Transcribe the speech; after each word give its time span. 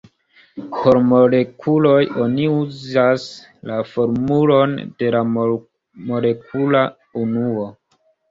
Por 0.75 0.97
molekuloj, 1.09 1.97
oni 2.27 2.47
uzas 2.53 3.27
la 3.71 3.77
formulon 3.91 4.73
de 5.03 5.11
la 5.17 5.21
molekula 6.09 6.81
unuo. 7.25 7.69